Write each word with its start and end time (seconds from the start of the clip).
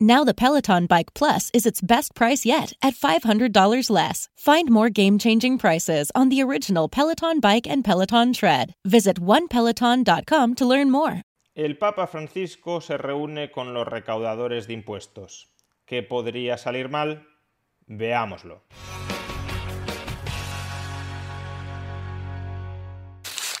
Now 0.00 0.24
the 0.24 0.34
Peloton 0.34 0.86
Bike 0.86 1.14
Plus 1.14 1.50
is 1.54 1.64
its 1.64 1.80
best 1.80 2.14
price 2.14 2.44
yet 2.44 2.74
at 2.82 2.94
$500 2.94 3.88
less. 3.90 4.28
Find 4.36 4.70
more 4.70 4.90
game-changing 4.90 5.56
prices 5.56 6.12
on 6.14 6.28
the 6.28 6.42
original 6.42 6.88
Peloton 6.88 7.40
Bike 7.40 7.66
and 7.66 7.82
Peloton 7.82 8.34
Tread. 8.34 8.74
Visit 8.84 9.18
onepeloton.com 9.18 10.54
to 10.54 10.66
learn 10.66 10.90
more. 10.90 11.22
El 11.56 11.76
Papa 11.76 12.06
Francisco 12.06 12.80
se 12.80 12.98
reúne 12.98 13.50
con 13.50 13.72
los 13.72 13.88
recaudadores 13.88 14.66
de 14.66 14.74
impuestos. 14.74 15.48
¿Qué 15.86 16.02
podría 16.02 16.58
salir 16.58 16.90
mal? 16.90 17.26
Veámoslo. 17.86 18.64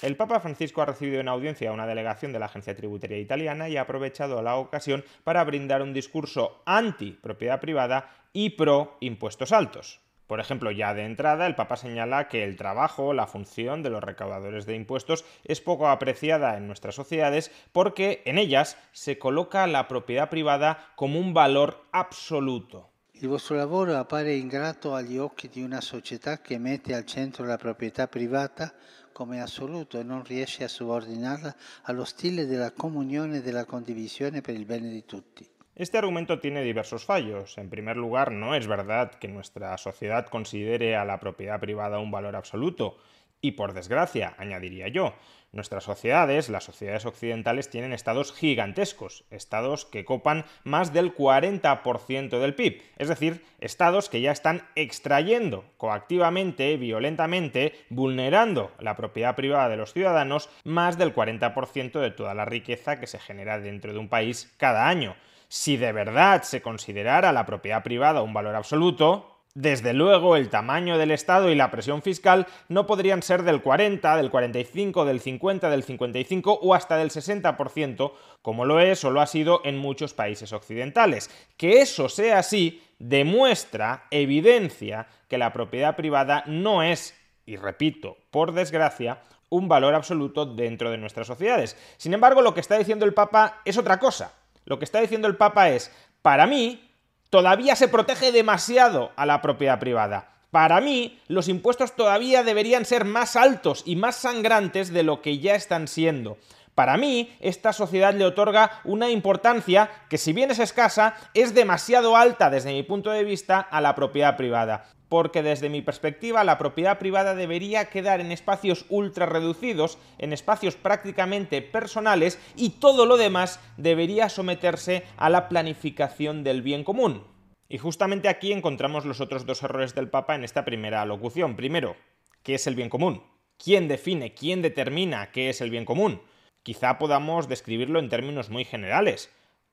El 0.06 0.16
Papa 0.16 0.38
Francisco 0.38 0.82
ha 0.82 0.86
recibido 0.86 1.20
en 1.20 1.26
audiencia 1.26 1.68
a 1.68 1.72
una 1.72 1.84
delegación 1.84 2.32
de 2.32 2.38
la 2.38 2.46
Agencia 2.46 2.76
Tributaria 2.76 3.18
Italiana 3.18 3.68
y 3.68 3.76
ha 3.76 3.80
aprovechado 3.80 4.40
la 4.40 4.54
ocasión 4.54 5.04
para 5.24 5.42
brindar 5.42 5.82
un 5.82 5.92
discurso 5.92 6.62
anti 6.64 7.10
propiedad 7.10 7.58
privada 7.58 8.08
y 8.32 8.50
pro 8.50 8.98
impuestos 9.00 9.50
altos. 9.50 9.98
Por 10.28 10.38
ejemplo, 10.38 10.70
ya 10.70 10.94
de 10.94 11.02
entrada, 11.02 11.48
el 11.48 11.56
Papa 11.56 11.76
señala 11.76 12.28
que 12.28 12.44
el 12.44 12.54
trabajo, 12.54 13.14
la 13.14 13.26
función 13.26 13.82
de 13.82 13.90
los 13.90 14.04
recaudadores 14.04 14.64
de 14.64 14.76
impuestos 14.76 15.24
es 15.42 15.60
poco 15.60 15.88
apreciada 15.88 16.56
en 16.56 16.68
nuestras 16.68 16.94
sociedades 16.94 17.50
porque 17.72 18.22
en 18.26 18.38
ellas 18.38 18.78
se 18.92 19.18
coloca 19.18 19.66
la 19.66 19.88
propiedad 19.88 20.30
privada 20.30 20.86
como 20.94 21.18
un 21.18 21.34
valor 21.34 21.82
absoluto. 21.90 22.90
Il 23.20 23.28
vostro 23.28 23.56
lavoro 23.56 23.96
appare 23.96 24.34
ingrato 24.34 24.92
agli 24.92 25.16
occhi 25.16 25.48
di 25.48 25.62
una 25.62 25.80
società 25.80 26.42
che 26.42 26.58
mette 26.58 26.94
al 26.94 27.06
centro 27.06 27.46
la 27.46 27.56
proprietà 27.56 28.08
privata 28.08 28.74
come 29.10 29.40
assoluto 29.40 29.98
e 29.98 30.02
non 30.02 30.22
riesce 30.22 30.64
a 30.64 30.68
subordinarla 30.68 31.56
allo 31.84 32.04
stile 32.04 32.44
della 32.44 32.72
comunione 32.72 33.38
e 33.38 33.40
della 33.40 33.64
condivisione 33.64 34.42
per 34.42 34.54
il 34.54 34.66
bene 34.66 34.90
di 34.90 35.06
tutti. 35.06 35.48
Este 35.72 35.96
argumento 35.96 36.38
tiene 36.38 36.62
diversos 36.62 37.06
fallos. 37.06 37.56
En 37.56 37.70
primer 37.70 37.96
lugar, 37.96 38.32
no 38.32 38.54
es 38.54 38.66
verdad 38.66 39.12
que 39.18 39.28
nuestra 39.28 39.74
sociedad 39.78 40.26
considere 40.28 40.94
a 40.94 41.06
la 41.06 41.18
propiedad 41.18 41.58
privada 41.58 41.98
un 41.98 42.10
valor 42.10 42.36
absoluto. 42.36 42.98
Y 43.40 43.52
por 43.52 43.72
desgracia, 43.72 44.34
añadiría 44.36 44.88
yo, 44.88 45.14
nuestras 45.56 45.84
sociedades, 45.84 46.48
las 46.48 46.64
sociedades 46.64 47.06
occidentales, 47.06 47.68
tienen 47.68 47.92
estados 47.92 48.32
gigantescos, 48.32 49.24
estados 49.30 49.84
que 49.84 50.04
copan 50.04 50.44
más 50.62 50.92
del 50.92 51.14
40% 51.14 52.38
del 52.38 52.54
PIB, 52.54 52.82
es 52.98 53.08
decir, 53.08 53.44
estados 53.58 54.08
que 54.08 54.20
ya 54.20 54.30
están 54.30 54.62
extrayendo 54.76 55.64
coactivamente, 55.76 56.76
violentamente, 56.76 57.74
vulnerando 57.88 58.70
la 58.78 58.96
propiedad 58.96 59.34
privada 59.34 59.68
de 59.68 59.76
los 59.76 59.92
ciudadanos, 59.92 60.48
más 60.64 60.98
del 60.98 61.14
40% 61.14 62.00
de 62.00 62.10
toda 62.10 62.34
la 62.34 62.44
riqueza 62.44 63.00
que 63.00 63.06
se 63.06 63.18
genera 63.18 63.58
dentro 63.58 63.92
de 63.92 63.98
un 63.98 64.08
país 64.08 64.54
cada 64.58 64.88
año. 64.88 65.16
Si 65.48 65.76
de 65.76 65.92
verdad 65.92 66.42
se 66.42 66.60
considerara 66.60 67.32
la 67.32 67.46
propiedad 67.46 67.82
privada 67.82 68.22
un 68.22 68.34
valor 68.34 68.56
absoluto, 68.56 69.35
desde 69.56 69.94
luego, 69.94 70.36
el 70.36 70.50
tamaño 70.50 70.98
del 70.98 71.10
Estado 71.10 71.50
y 71.50 71.54
la 71.54 71.70
presión 71.70 72.02
fiscal 72.02 72.46
no 72.68 72.86
podrían 72.86 73.22
ser 73.22 73.42
del 73.42 73.62
40, 73.62 74.14
del 74.18 74.30
45, 74.30 75.06
del 75.06 75.18
50, 75.18 75.70
del 75.70 75.82
55 75.82 76.58
o 76.60 76.74
hasta 76.74 76.98
del 76.98 77.08
60%, 77.08 78.12
como 78.42 78.66
lo 78.66 78.80
es 78.80 79.02
o 79.04 79.10
lo 79.10 79.22
ha 79.22 79.26
sido 79.26 79.62
en 79.64 79.78
muchos 79.78 80.12
países 80.12 80.52
occidentales. 80.52 81.30
Que 81.56 81.80
eso 81.80 82.10
sea 82.10 82.40
así 82.40 82.82
demuestra, 82.98 84.04
evidencia, 84.10 85.06
que 85.26 85.38
la 85.38 85.54
propiedad 85.54 85.96
privada 85.96 86.44
no 86.46 86.82
es, 86.82 87.18
y 87.46 87.56
repito, 87.56 88.18
por 88.30 88.52
desgracia, 88.52 89.22
un 89.48 89.68
valor 89.68 89.94
absoluto 89.94 90.44
dentro 90.44 90.90
de 90.90 90.98
nuestras 90.98 91.28
sociedades. 91.28 91.78
Sin 91.96 92.12
embargo, 92.12 92.42
lo 92.42 92.52
que 92.52 92.60
está 92.60 92.76
diciendo 92.76 93.06
el 93.06 93.14
Papa 93.14 93.62
es 93.64 93.78
otra 93.78 93.98
cosa. 93.98 94.34
Lo 94.66 94.78
que 94.78 94.84
está 94.84 95.00
diciendo 95.00 95.28
el 95.28 95.36
Papa 95.36 95.70
es, 95.70 95.90
para 96.20 96.46
mí, 96.46 96.85
todavía 97.30 97.76
se 97.76 97.88
protege 97.88 98.32
demasiado 98.32 99.12
a 99.16 99.26
la 99.26 99.42
propiedad 99.42 99.78
privada. 99.78 100.32
Para 100.50 100.80
mí, 100.80 101.20
los 101.28 101.48
impuestos 101.48 101.96
todavía 101.96 102.42
deberían 102.42 102.84
ser 102.84 103.04
más 103.04 103.36
altos 103.36 103.82
y 103.84 103.96
más 103.96 104.16
sangrantes 104.16 104.92
de 104.92 105.02
lo 105.02 105.20
que 105.20 105.38
ya 105.38 105.54
están 105.54 105.88
siendo. 105.88 106.38
Para 106.76 106.98
mí, 106.98 107.34
esta 107.40 107.72
sociedad 107.72 108.12
le 108.12 108.26
otorga 108.26 108.82
una 108.84 109.08
importancia 109.08 109.90
que, 110.10 110.18
si 110.18 110.34
bien 110.34 110.50
es 110.50 110.58
escasa, 110.58 111.16
es 111.32 111.54
demasiado 111.54 112.18
alta 112.18 112.50
desde 112.50 112.74
mi 112.74 112.82
punto 112.82 113.10
de 113.10 113.24
vista 113.24 113.60
a 113.60 113.80
la 113.80 113.94
propiedad 113.94 114.36
privada 114.36 114.84
porque 115.08 115.42
desde 115.42 115.68
mi 115.68 115.82
perspectiva 115.82 116.44
la 116.44 116.58
propiedad 116.58 116.98
privada 116.98 117.34
debería 117.36 117.86
quedar 117.86 118.20
en 118.20 118.32
espacios 118.32 118.86
ultra 118.88 119.24
reducidos, 119.24 119.98
en 120.18 120.32
espacios 120.32 120.74
prácticamente 120.74 121.62
personales 121.62 122.40
y 122.56 122.70
todo 122.70 123.06
lo 123.06 123.16
demás 123.16 123.60
debería 123.76 124.28
someterse 124.28 125.04
a 125.16 125.30
la 125.30 125.48
planificación 125.48 126.42
del 126.42 126.60
bien 126.60 126.82
común. 126.82 127.22
Y 127.68 127.78
justamente 127.78 128.28
aquí 128.28 128.52
encontramos 128.52 129.06
los 129.06 129.20
otros 129.20 129.46
dos 129.46 129.62
errores 129.62 129.94
del 129.94 130.10
Papa 130.10 130.34
en 130.34 130.42
esta 130.42 130.64
primera 130.64 131.02
alocución. 131.02 131.54
Primero, 131.54 131.94
¿qué 132.42 132.56
es 132.56 132.66
el 132.66 132.74
bien 132.74 132.90
común? 132.90 133.22
¿Quién 133.62 133.86
define, 133.88 134.34
quién 134.34 134.60
determina 134.60 135.30
qué 135.30 135.50
es 135.50 135.60
el 135.60 135.70
bien 135.70 135.84
común? 135.84 136.20
Quizá 136.66 136.98
podamos 136.98 137.46
describirlo 137.46 138.00
en 138.00 138.08
términos 138.08 138.50
muy 138.50 138.64
generales, 138.64 139.30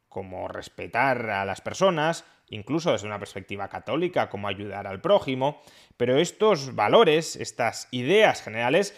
como 0.09 0.47
respetar 0.47 1.27
a 1.31 1.43
las 1.43 1.59
personas, 1.59 2.23
incluso 2.49 2.91
desde 2.91 3.07
una 3.07 3.17
perspectiva 3.17 3.67
católica, 3.67 4.29
como 4.29 4.47
ayudar 4.47 4.85
al 4.85 5.01
prójimo, 5.01 5.63
pero 5.97 6.19
estos 6.19 6.75
valores, 6.75 7.35
estas 7.35 7.87
ideas 7.89 8.43
generales, 8.43 8.93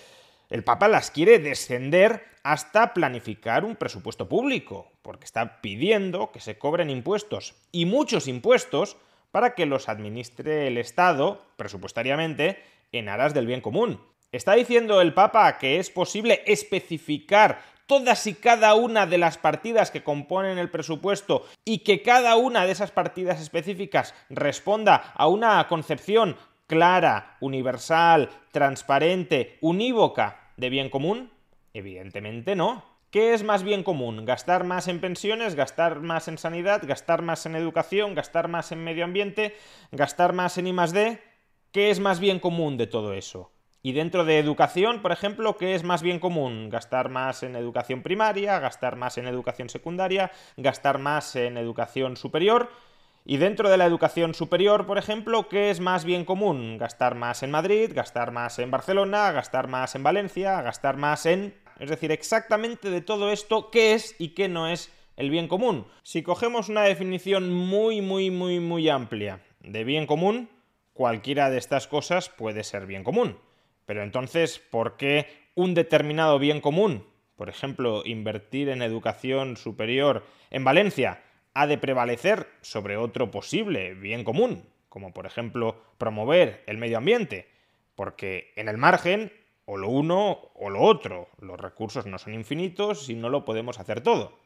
el 0.49 0.65
Papa 0.65 0.89
las 0.89 1.09
quiere 1.09 1.39
descender 1.39 2.25
hasta 2.43 2.93
planificar 2.93 3.63
un 3.63 3.77
presupuesto 3.77 4.27
público, 4.27 4.91
porque 5.01 5.23
está 5.23 5.61
pidiendo 5.61 6.33
que 6.33 6.41
se 6.41 6.57
cobren 6.57 6.89
impuestos, 6.89 7.55
y 7.71 7.85
muchos 7.85 8.27
impuestos, 8.27 8.97
para 9.31 9.55
que 9.55 9.65
los 9.65 9.87
administre 9.87 10.67
el 10.67 10.77
Estado, 10.77 11.45
presupuestariamente, 11.55 12.61
en 12.91 13.07
aras 13.07 13.33
del 13.33 13.47
bien 13.47 13.61
común. 13.61 14.01
¿Está 14.33 14.55
diciendo 14.55 14.99
el 14.99 15.13
Papa 15.13 15.57
que 15.57 15.79
es 15.79 15.89
posible 15.89 16.43
especificar 16.45 17.61
todas 17.87 18.27
y 18.27 18.33
cada 18.33 18.75
una 18.75 19.05
de 19.05 19.17
las 19.17 19.37
partidas 19.37 19.91
que 19.91 20.03
componen 20.03 20.57
el 20.57 20.69
presupuesto 20.69 21.45
y 21.63 21.79
que 21.79 22.01
cada 22.01 22.35
una 22.35 22.65
de 22.65 22.71
esas 22.71 22.91
partidas 22.91 23.41
específicas 23.41 24.13
responda 24.29 25.13
a 25.15 25.27
una 25.27 25.67
concepción 25.67 26.37
clara, 26.67 27.37
universal, 27.41 28.29
transparente, 28.51 29.57
unívoca 29.61 30.51
de 30.57 30.69
bien 30.69 30.89
común? 30.89 31.31
Evidentemente 31.73 32.55
no. 32.55 32.83
¿Qué 33.11 33.33
es 33.33 33.43
más 33.43 33.63
bien 33.63 33.83
común? 33.83 34.25
¿Gastar 34.25 34.65
más 34.65 34.89
en 34.89 34.99
pensiones? 34.99 35.55
¿Gastar 35.55 36.01
más 36.01 36.27
en 36.27 36.37
sanidad? 36.37 36.81
¿Gastar 36.85 37.21
más 37.21 37.45
en 37.45 37.55
educación? 37.55 38.13
¿Gastar 38.13 38.49
más 38.49 38.73
en 38.73 38.83
medio 38.83 39.05
ambiente? 39.05 39.55
¿Gastar 39.91 40.33
más 40.33 40.57
en 40.57 40.67
I+D? 40.67 41.21
¿Qué 41.71 41.91
es 41.91 41.99
más 41.99 42.19
bien 42.19 42.39
común 42.39 42.77
de 42.77 42.87
todo 42.87 43.13
eso? 43.13 43.54
Y 43.85 43.91
dentro 43.91 44.25
de 44.25 44.39
educación, 44.39 45.03
por 45.03 45.11
ejemplo, 45.11 45.57
¿qué 45.57 45.75
es 45.75 45.83
más 45.83 46.01
bien 46.01 46.17
común? 46.17 46.69
Gastar 46.71 47.09
más 47.09 47.43
en 47.43 47.55
educación 47.55 48.01
primaria, 48.01 48.57
gastar 48.57 48.95
más 48.95 49.19
en 49.19 49.27
educación 49.27 49.69
secundaria, 49.69 50.31
gastar 50.57 50.97
más 50.97 51.35
en 51.35 51.55
educación 51.55 52.17
superior. 52.17 52.71
Y 53.25 53.37
dentro 53.37 53.69
de 53.69 53.77
la 53.77 53.85
educación 53.85 54.33
superior, 54.33 54.87
por 54.87 54.97
ejemplo, 54.97 55.49
¿qué 55.49 55.69
es 55.69 55.81
más 55.81 56.03
bien 56.03 56.25
común? 56.25 56.79
Gastar 56.79 57.13
más 57.13 57.43
en 57.43 57.51
Madrid, 57.51 57.91
gastar 57.93 58.31
más 58.31 58.57
en 58.57 58.71
Barcelona, 58.71 59.31
gastar 59.31 59.67
más 59.67 59.93
en 59.93 60.01
Valencia, 60.01 60.63
gastar 60.63 60.97
más 60.97 61.27
en... 61.27 61.53
Es 61.79 61.91
decir, 61.91 62.11
exactamente 62.11 62.89
de 62.89 63.01
todo 63.01 63.31
esto, 63.31 63.69
¿qué 63.69 63.93
es 63.93 64.15
y 64.17 64.29
qué 64.29 64.47
no 64.47 64.67
es 64.67 64.91
el 65.15 65.29
bien 65.29 65.47
común? 65.47 65.85
Si 66.01 66.23
cogemos 66.23 66.69
una 66.69 66.81
definición 66.81 67.53
muy, 67.53 68.01
muy, 68.01 68.31
muy, 68.31 68.59
muy 68.59 68.89
amplia 68.89 69.43
de 69.59 69.83
bien 69.83 70.07
común, 70.07 70.49
cualquiera 70.93 71.51
de 71.51 71.59
estas 71.59 71.85
cosas 71.85 72.29
puede 72.29 72.63
ser 72.63 72.87
bien 72.87 73.03
común. 73.03 73.37
Pero 73.85 74.03
entonces, 74.03 74.59
¿por 74.59 74.97
qué 74.97 75.27
un 75.55 75.73
determinado 75.73 76.39
bien 76.39 76.61
común, 76.61 77.05
por 77.35 77.49
ejemplo, 77.49 78.01
invertir 78.05 78.69
en 78.69 78.81
educación 78.81 79.57
superior 79.57 80.25
en 80.49 80.63
Valencia, 80.63 81.23
ha 81.53 81.67
de 81.67 81.77
prevalecer 81.77 82.47
sobre 82.61 82.97
otro 82.97 83.31
posible 83.31 83.93
bien 83.93 84.23
común, 84.23 84.63
como 84.89 85.13
por 85.13 85.25
ejemplo 85.25 85.81
promover 85.97 86.63
el 86.67 86.77
medio 86.77 86.97
ambiente? 86.97 87.47
Porque 87.95 88.51
en 88.55 88.67
el 88.67 88.77
margen, 88.77 89.31
o 89.65 89.77
lo 89.77 89.89
uno 89.89 90.51
o 90.53 90.69
lo 90.69 90.81
otro, 90.81 91.29
los 91.39 91.59
recursos 91.59 92.05
no 92.05 92.17
son 92.17 92.33
infinitos 92.33 93.09
y 93.09 93.15
no 93.15 93.29
lo 93.29 93.45
podemos 93.45 93.79
hacer 93.79 94.01
todo. 94.01 94.37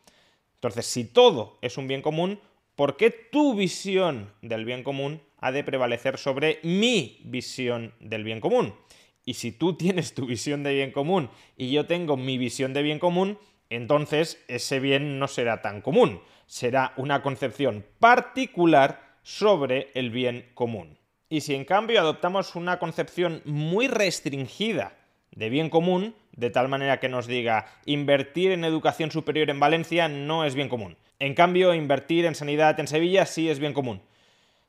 Entonces, 0.56 0.85
si 0.85 1.06
todo 1.06 1.57
es 1.62 1.77
un 1.77 1.88
bien 1.88 2.01
común, 2.01 2.39
¿por 2.75 2.97
qué 2.97 3.09
tu 3.09 3.56
visión 3.56 4.31
del 4.42 4.65
bien 4.65 4.83
común 4.83 5.21
ha 5.38 5.51
de 5.51 5.63
prevalecer 5.63 6.18
sobre 6.18 6.59
mi 6.63 7.21
visión 7.24 7.94
del 8.00 8.24
bien 8.24 8.42
común? 8.42 8.74
Y 9.29 9.35
si 9.35 9.51
tú 9.51 9.73
tienes 9.77 10.15
tu 10.15 10.25
visión 10.25 10.63
de 10.63 10.73
bien 10.73 10.91
común 10.91 11.29
y 11.55 11.69
yo 11.69 11.85
tengo 11.85 12.17
mi 12.17 12.39
visión 12.39 12.73
de 12.73 12.81
bien 12.81 12.97
común, 12.97 13.37
entonces 13.69 14.43
ese 14.47 14.79
bien 14.79 15.19
no 15.19 15.27
será 15.27 15.61
tan 15.61 15.81
común, 15.81 16.19
será 16.47 16.93
una 16.97 17.21
concepción 17.21 17.85
particular 17.99 19.19
sobre 19.21 19.91
el 19.93 20.09
bien 20.09 20.49
común. 20.55 20.97
Y 21.29 21.41
si 21.41 21.53
en 21.53 21.63
cambio 21.63 21.99
adoptamos 21.99 22.55
una 22.55 22.79
concepción 22.79 23.43
muy 23.45 23.87
restringida 23.87 24.97
de 25.29 25.51
bien 25.51 25.69
común, 25.69 26.15
de 26.31 26.49
tal 26.49 26.67
manera 26.67 26.99
que 26.99 27.07
nos 27.07 27.27
diga 27.27 27.67
invertir 27.85 28.51
en 28.51 28.65
educación 28.65 29.11
superior 29.11 29.51
en 29.51 29.59
Valencia 29.59 30.07
no 30.07 30.43
es 30.43 30.55
bien 30.55 30.69
común. 30.69 30.97
En 31.19 31.35
cambio, 31.35 31.75
invertir 31.75 32.25
en 32.25 32.33
sanidad 32.33 32.79
en 32.79 32.87
Sevilla 32.87 33.27
sí 33.27 33.47
es 33.47 33.59
bien 33.59 33.73
común. 33.73 34.01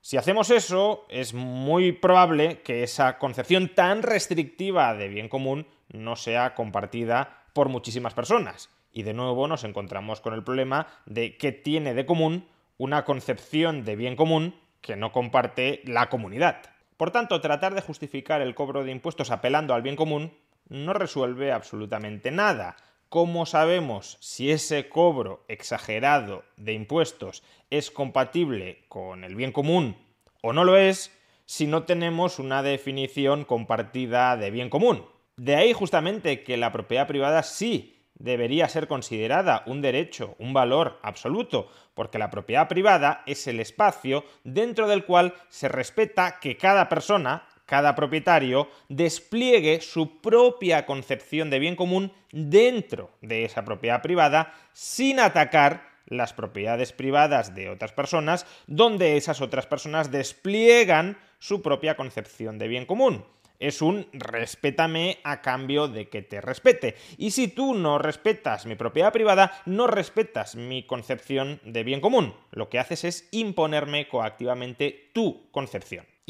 Si 0.02 0.17
hacemos 0.17 0.50
eso, 0.50 1.05
es 1.11 1.35
muy 1.35 1.93
probable 1.93 2.62
que 2.62 2.82
esa 2.82 3.19
concepción 3.19 3.75
tan 3.75 4.02
restrictiva 4.02 4.94
de 4.94 5.08
bien 5.08 5.29
común 5.29 5.67
no 5.93 6.17
sea 6.17 6.55
compartida 6.55 7.44
por 7.52 7.69
muchísimas 7.69 8.14
personas. 8.14 8.70
Y 8.93 9.02
de 9.02 9.12
nuevo 9.12 9.47
nos 9.47 9.62
encontramos 9.62 10.23
con 10.23 10.32
el 10.32 10.43
problema 10.43 10.87
de 11.05 11.37
qué 11.37 11.52
tiene 11.52 11.93
de 11.93 12.06
común 12.06 12.49
una 12.79 13.05
concepción 13.05 13.85
de 13.85 13.94
bien 13.94 14.17
común 14.17 14.55
que 14.81 14.97
no 14.97 15.12
comparte 15.12 15.82
la 15.85 16.08
comunidad. 16.08 16.62
Por 16.97 17.11
tanto, 17.11 17.43
tratar 17.43 17.75
de 17.75 17.82
justificar 17.82 18.41
el 18.41 18.55
cobro 18.55 18.85
de 18.85 18.93
impuestos 18.93 19.31
apelando 19.31 19.75
al 19.75 19.82
bien 19.82 19.97
común 19.97 20.32
no 20.70 20.94
resuelve 20.94 21.52
absolutamente 21.52 22.31
nada. 22.31 22.76
¿Cómo 23.10 23.44
sabemos 23.44 24.18
si 24.20 24.52
ese 24.52 24.88
cobro 24.88 25.44
exagerado 25.48 26.44
de 26.56 26.74
impuestos 26.74 27.42
es 27.68 27.90
compatible 27.90 28.84
con 28.86 29.24
el 29.24 29.34
bien 29.34 29.50
común 29.50 29.96
o 30.42 30.52
no 30.52 30.62
lo 30.62 30.76
es 30.76 31.10
si 31.44 31.66
no 31.66 31.82
tenemos 31.82 32.38
una 32.38 32.62
definición 32.62 33.44
compartida 33.44 34.36
de 34.36 34.52
bien 34.52 34.70
común? 34.70 35.04
De 35.36 35.56
ahí 35.56 35.72
justamente 35.72 36.44
que 36.44 36.56
la 36.56 36.70
propiedad 36.70 37.08
privada 37.08 37.42
sí 37.42 37.98
debería 38.14 38.68
ser 38.68 38.86
considerada 38.86 39.64
un 39.66 39.82
derecho, 39.82 40.36
un 40.38 40.52
valor 40.52 41.00
absoluto, 41.02 41.68
porque 41.94 42.20
la 42.20 42.30
propiedad 42.30 42.68
privada 42.68 43.24
es 43.26 43.48
el 43.48 43.58
espacio 43.58 44.24
dentro 44.44 44.86
del 44.86 45.04
cual 45.04 45.34
se 45.48 45.66
respeta 45.66 46.38
que 46.38 46.56
cada 46.56 46.88
persona, 46.88 47.48
cada 47.70 47.94
propietario 47.94 48.69
despliegue 48.88 49.81
su 49.81 50.20
propia 50.20 50.87
concepción 50.87 51.50
de 51.50 51.61
bien 51.61 51.76
común 51.76 52.12
dentro 52.32 53.12
de 53.20 53.44
esa 53.44 53.64
propiedad 53.64 54.02
privada 54.02 54.52
sin 54.72 55.20
atacar 55.20 55.88
las 56.06 56.32
propiedades 56.32 56.90
privadas 56.90 57.55
de 57.55 57.70
otras 57.70 57.93
personas, 57.93 58.44
donde 58.67 59.17
esas 59.17 59.40
otras 59.40 59.69
personas 59.69 60.11
despliegan 60.11 61.17
su 61.38 61.62
propia 61.62 61.96
concepción 61.96 62.58
de 62.58 62.67
bien 62.67 62.87
común. 62.87 63.25
Es 63.61 63.82
un 63.82 64.08
respétame 64.12 65.19
a 65.23 65.40
cambio 65.40 65.87
de 65.87 66.08
que 66.08 66.23
te 66.23 66.40
respete. 66.40 66.96
Y 67.19 67.31
si 67.31 67.46
tú 67.46 67.75
no 67.75 67.99
respetas 67.99 68.66
mi 68.66 68.75
propiedad 68.75 69.12
privada, 69.12 69.62
no 69.64 69.87
respetas 69.87 70.56
mi 70.56 70.84
concepción 70.88 71.61
de 71.62 71.84
bien 71.84 72.00
común. 72.00 72.34
Lo 72.50 72.69
que 72.69 72.81
haces 72.81 73.05
es 73.05 73.28
imponerme 73.31 74.08
coactivamente 74.08 75.12
tu 75.14 75.49
concepción. 75.52 76.05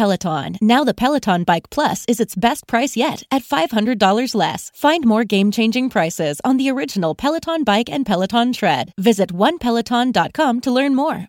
Peloton. 0.00 0.56
Now 0.62 0.82
the 0.82 0.94
Peloton 0.94 1.44
Bike 1.44 1.68
Plus 1.68 2.06
is 2.08 2.20
its 2.20 2.34
best 2.34 2.66
price 2.66 2.96
yet 2.96 3.22
at 3.30 3.42
$500 3.42 4.34
less. 4.34 4.70
Find 4.74 5.04
more 5.04 5.24
game-changing 5.24 5.90
prices 5.90 6.40
on 6.42 6.56
the 6.56 6.70
original 6.70 7.14
Peloton 7.14 7.64
Bike 7.64 7.90
and 7.90 8.06
Peloton 8.06 8.54
Tread. 8.54 8.94
Visit 8.96 9.30
onepeloton.com 9.30 10.60
to 10.62 10.70
learn 10.70 10.94
more. 10.94 11.28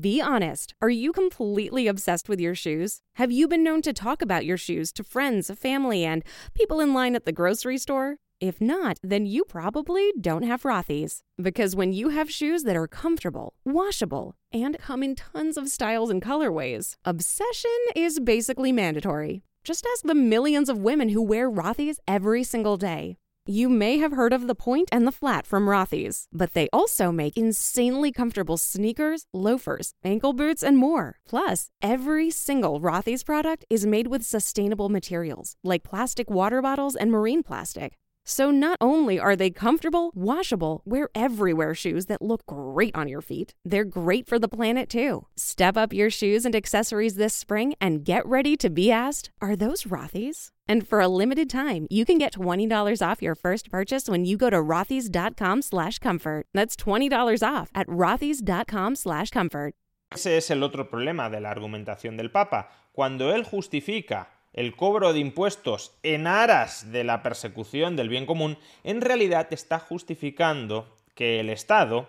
Be 0.00 0.18
honest. 0.18 0.72
Are 0.80 0.88
you 0.88 1.12
completely 1.12 1.86
obsessed 1.88 2.26
with 2.26 2.40
your 2.40 2.54
shoes? 2.54 3.02
Have 3.16 3.30
you 3.30 3.46
been 3.46 3.62
known 3.62 3.82
to 3.82 3.92
talk 3.92 4.22
about 4.22 4.46
your 4.46 4.56
shoes 4.56 4.92
to 4.92 5.04
friends, 5.04 5.50
family, 5.50 6.02
and 6.02 6.24
people 6.54 6.80
in 6.80 6.94
line 6.94 7.14
at 7.14 7.26
the 7.26 7.32
grocery 7.32 7.76
store? 7.76 8.16
If 8.40 8.58
not, 8.58 8.98
then 9.02 9.26
you 9.26 9.44
probably 9.44 10.12
don't 10.18 10.44
have 10.44 10.62
Rothy's. 10.62 11.22
Because 11.40 11.76
when 11.76 11.92
you 11.92 12.08
have 12.08 12.30
shoes 12.30 12.62
that 12.62 12.74
are 12.74 12.88
comfortable, 12.88 13.52
washable, 13.66 14.34
and 14.50 14.78
come 14.78 15.02
in 15.02 15.14
tons 15.14 15.58
of 15.58 15.68
styles 15.68 16.08
and 16.08 16.22
colorways, 16.22 16.94
obsession 17.04 17.78
is 17.94 18.18
basically 18.18 18.72
mandatory. 18.72 19.42
Just 19.62 19.86
ask 19.92 20.04
the 20.04 20.14
millions 20.14 20.70
of 20.70 20.78
women 20.78 21.10
who 21.10 21.20
wear 21.20 21.50
Rothy's 21.50 22.00
every 22.08 22.42
single 22.42 22.78
day. 22.78 23.18
You 23.46 23.68
may 23.68 23.98
have 23.98 24.12
heard 24.12 24.32
of 24.32 24.46
the 24.46 24.54
Point 24.54 24.88
and 24.90 25.06
the 25.06 25.12
Flat 25.12 25.46
from 25.46 25.66
Rothy's, 25.66 26.26
but 26.32 26.54
they 26.54 26.68
also 26.72 27.12
make 27.12 27.36
insanely 27.36 28.10
comfortable 28.10 28.56
sneakers, 28.56 29.26
loafers, 29.34 29.92
ankle 30.02 30.32
boots, 30.32 30.62
and 30.62 30.78
more. 30.78 31.18
Plus, 31.28 31.68
every 31.82 32.30
single 32.30 32.80
Rothy's 32.80 33.22
product 33.22 33.66
is 33.68 33.84
made 33.84 34.06
with 34.06 34.22
sustainable 34.22 34.88
materials 34.88 35.56
like 35.62 35.82
plastic 35.82 36.30
water 36.30 36.62
bottles 36.62 36.96
and 36.96 37.10
marine 37.10 37.42
plastic. 37.42 37.98
So 38.30 38.52
not 38.52 38.78
only 38.80 39.18
are 39.18 39.34
they 39.34 39.50
comfortable, 39.50 40.12
washable, 40.14 40.82
wear 40.84 41.08
everywhere 41.16 41.74
shoes 41.74 42.06
that 42.06 42.22
look 42.22 42.46
great 42.46 42.94
on 42.94 43.08
your 43.08 43.20
feet, 43.20 43.56
they're 43.64 43.84
great 43.84 44.28
for 44.28 44.38
the 44.38 44.46
planet 44.46 44.88
too. 44.88 45.26
Step 45.34 45.76
up 45.76 45.92
your 45.92 46.10
shoes 46.10 46.44
and 46.44 46.54
accessories 46.54 47.16
this 47.16 47.34
spring 47.34 47.74
and 47.80 48.04
get 48.04 48.24
ready 48.24 48.56
to 48.58 48.70
be 48.70 48.92
asked, 48.92 49.30
are 49.42 49.56
those 49.56 49.82
Rothy's? 49.82 50.52
And 50.68 50.86
for 50.86 51.00
a 51.00 51.08
limited 51.08 51.50
time, 51.50 51.88
you 51.90 52.04
can 52.04 52.18
get 52.18 52.34
$20 52.34 53.02
off 53.02 53.20
your 53.20 53.34
first 53.34 53.68
purchase 53.68 54.08
when 54.08 54.24
you 54.24 54.36
go 54.36 54.48
to 54.48 54.58
rothys.com 54.58 55.62
slash 55.62 55.98
comfort. 55.98 56.46
That's 56.54 56.76
$20 56.76 57.42
off 57.42 57.72
at 57.74 57.88
rothys.com 57.88 58.94
slash 58.94 59.30
comfort. 59.30 59.74
Ese 60.12 60.36
es 60.36 60.50
el 60.52 60.62
otro 60.62 60.88
problema 60.88 61.30
de 61.30 61.40
la 61.40 61.50
argumentación 61.50 62.16
del 62.16 62.30
Papa. 62.30 62.68
Cuando 62.92 63.34
él 63.34 63.44
justifica 63.44 64.28
el 64.52 64.74
cobro 64.74 65.12
de 65.12 65.20
impuestos 65.20 65.92
en 66.02 66.26
aras 66.26 66.90
de 66.92 67.04
la 67.04 67.22
persecución 67.22 67.96
del 67.96 68.08
bien 68.08 68.26
común, 68.26 68.58
en 68.84 69.00
realidad 69.00 69.48
está 69.52 69.78
justificando 69.78 70.96
que 71.14 71.40
el 71.40 71.50
Estado, 71.50 72.08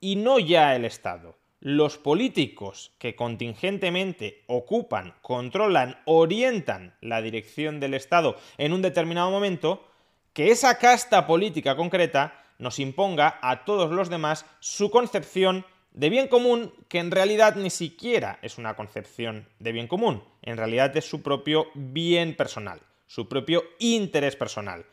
y 0.00 0.16
no 0.16 0.38
ya 0.38 0.74
el 0.74 0.84
Estado, 0.84 1.36
los 1.60 1.98
políticos 1.98 2.92
que 2.98 3.16
contingentemente 3.16 4.44
ocupan, 4.46 5.14
controlan, 5.22 5.98
orientan 6.04 6.94
la 7.00 7.22
dirección 7.22 7.80
del 7.80 7.94
Estado 7.94 8.36
en 8.58 8.72
un 8.72 8.82
determinado 8.82 9.30
momento, 9.30 9.86
que 10.32 10.50
esa 10.50 10.78
casta 10.78 11.26
política 11.26 11.76
concreta 11.76 12.42
nos 12.58 12.78
imponga 12.78 13.38
a 13.42 13.64
todos 13.64 13.90
los 13.90 14.08
demás 14.10 14.46
su 14.60 14.90
concepción 14.90 15.64
de 15.96 16.10
bien 16.10 16.28
común 16.28 16.72
que 16.88 16.98
en 16.98 17.10
realidad 17.10 17.56
ni 17.56 17.70
siquiera 17.70 18.38
es 18.42 18.58
una 18.58 18.76
concepción 18.76 19.48
de 19.58 19.72
bien 19.72 19.88
común, 19.88 20.22
en 20.42 20.58
realidad 20.58 20.94
es 20.94 21.08
su 21.08 21.22
propio 21.22 21.68
bien 21.74 22.36
personal, 22.36 22.80
su 23.06 23.28
propio 23.28 23.64
interés 23.78 24.36
personal. 24.36 24.84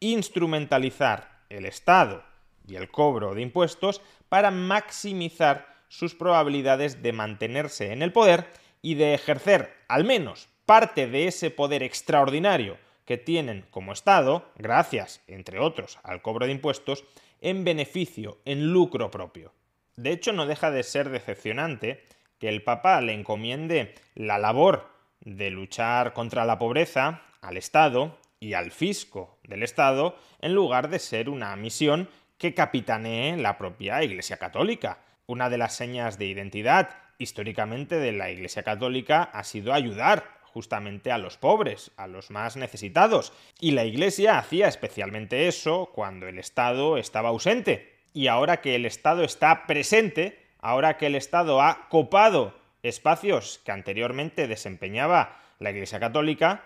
Instrumentalizar 0.00 1.44
el 1.48 1.64
Estado 1.64 2.24
y 2.66 2.74
el 2.74 2.90
cobro 2.90 3.34
de 3.34 3.42
impuestos 3.42 4.02
para 4.28 4.50
maximizar 4.50 5.66
sus 5.88 6.16
probabilidades 6.16 7.02
de 7.02 7.12
mantenerse 7.12 7.92
en 7.92 8.02
el 8.02 8.12
poder 8.12 8.48
y 8.82 8.94
de 8.94 9.14
ejercer 9.14 9.72
al 9.86 10.04
menos 10.04 10.48
parte 10.66 11.06
de 11.06 11.28
ese 11.28 11.52
poder 11.52 11.84
extraordinario 11.84 12.78
que 13.04 13.16
tienen 13.16 13.64
como 13.70 13.92
Estado, 13.92 14.50
gracias, 14.56 15.22
entre 15.28 15.60
otros, 15.60 15.98
al 16.02 16.20
cobro 16.20 16.46
de 16.46 16.52
impuestos, 16.52 17.04
en 17.40 17.64
beneficio, 17.64 18.38
en 18.44 18.72
lucro 18.72 19.10
propio. 19.10 19.52
De 19.98 20.12
hecho, 20.12 20.32
no 20.32 20.46
deja 20.46 20.70
de 20.70 20.84
ser 20.84 21.10
decepcionante 21.10 22.04
que 22.38 22.48
el 22.48 22.62
Papa 22.62 23.00
le 23.00 23.14
encomiende 23.14 23.96
la 24.14 24.38
labor 24.38 24.88
de 25.22 25.50
luchar 25.50 26.12
contra 26.12 26.44
la 26.44 26.56
pobreza 26.56 27.22
al 27.40 27.56
Estado 27.56 28.16
y 28.38 28.52
al 28.52 28.70
fisco 28.70 29.40
del 29.42 29.64
Estado 29.64 30.16
en 30.40 30.54
lugar 30.54 30.88
de 30.88 31.00
ser 31.00 31.28
una 31.28 31.56
misión 31.56 32.08
que 32.38 32.54
capitanee 32.54 33.36
la 33.38 33.58
propia 33.58 34.04
Iglesia 34.04 34.36
Católica. 34.36 35.00
Una 35.26 35.50
de 35.50 35.58
las 35.58 35.74
señas 35.74 36.16
de 36.16 36.26
identidad 36.26 36.90
históricamente 37.18 37.96
de 37.96 38.12
la 38.12 38.30
Iglesia 38.30 38.62
Católica 38.62 39.24
ha 39.24 39.42
sido 39.42 39.74
ayudar 39.74 40.38
justamente 40.44 41.10
a 41.10 41.18
los 41.18 41.38
pobres, 41.38 41.90
a 41.96 42.06
los 42.06 42.30
más 42.30 42.56
necesitados. 42.56 43.32
Y 43.58 43.72
la 43.72 43.84
Iglesia 43.84 44.38
hacía 44.38 44.68
especialmente 44.68 45.48
eso 45.48 45.90
cuando 45.92 46.28
el 46.28 46.38
Estado 46.38 46.98
estaba 46.98 47.30
ausente 47.30 47.97
y 48.18 48.26
ahora 48.26 48.60
que 48.60 48.74
el 48.74 48.84
Estado 48.84 49.22
está 49.22 49.64
presente, 49.68 50.44
ahora 50.58 50.96
que 50.96 51.06
el 51.06 51.14
Estado 51.14 51.62
ha 51.62 51.88
copado 51.88 52.58
espacios 52.82 53.60
que 53.64 53.70
anteriormente 53.70 54.48
desempeñaba 54.48 55.38
la 55.60 55.70
Iglesia 55.70 56.00
Católica, 56.00 56.64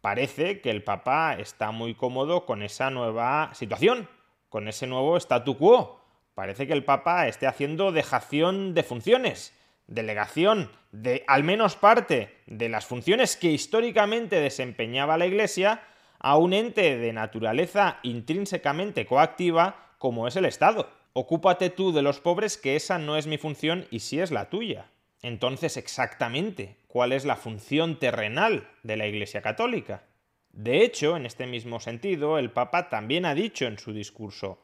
parece 0.00 0.60
que 0.60 0.70
el 0.70 0.84
Papa 0.84 1.34
está 1.40 1.72
muy 1.72 1.96
cómodo 1.96 2.46
con 2.46 2.62
esa 2.62 2.90
nueva 2.90 3.50
situación, 3.52 4.08
con 4.48 4.68
ese 4.68 4.86
nuevo 4.86 5.16
statu 5.16 5.58
quo. 5.58 6.00
Parece 6.36 6.68
que 6.68 6.72
el 6.72 6.84
Papa 6.84 7.26
esté 7.26 7.48
haciendo 7.48 7.90
dejación 7.90 8.72
de 8.72 8.84
funciones, 8.84 9.58
delegación 9.88 10.70
de 10.92 11.24
al 11.26 11.42
menos 11.42 11.74
parte 11.74 12.32
de 12.46 12.68
las 12.68 12.86
funciones 12.86 13.36
que 13.36 13.50
históricamente 13.50 14.38
desempeñaba 14.38 15.18
la 15.18 15.26
Iglesia 15.26 15.82
a 16.20 16.36
un 16.36 16.52
ente 16.52 16.96
de 16.96 17.12
naturaleza 17.12 17.98
intrínsecamente 18.04 19.04
coactiva 19.04 19.88
como 20.02 20.26
es 20.26 20.34
el 20.34 20.46
Estado. 20.46 20.90
Ocúpate 21.12 21.70
tú 21.70 21.92
de 21.92 22.02
los 22.02 22.18
pobres 22.18 22.56
que 22.56 22.74
esa 22.74 22.98
no 22.98 23.16
es 23.16 23.28
mi 23.28 23.38
función 23.38 23.86
y 23.92 24.00
sí 24.00 24.18
es 24.18 24.32
la 24.32 24.50
tuya. 24.50 24.90
Entonces, 25.22 25.76
exactamente, 25.76 26.74
¿cuál 26.88 27.12
es 27.12 27.24
la 27.24 27.36
función 27.36 28.00
terrenal 28.00 28.68
de 28.82 28.96
la 28.96 29.06
Iglesia 29.06 29.42
Católica? 29.42 30.02
De 30.50 30.82
hecho, 30.82 31.16
en 31.16 31.24
este 31.24 31.46
mismo 31.46 31.78
sentido, 31.78 32.36
el 32.36 32.50
Papa 32.50 32.88
también 32.88 33.24
ha 33.24 33.36
dicho 33.36 33.66
en 33.66 33.78
su 33.78 33.92
discurso, 33.92 34.60